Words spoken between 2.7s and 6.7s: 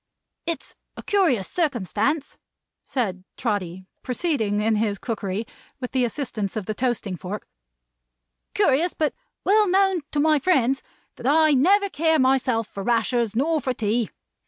said Trotty, proceeding in his cookery, with the assistance of